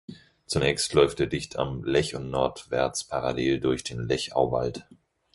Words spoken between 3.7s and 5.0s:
den "Lech-Auwald".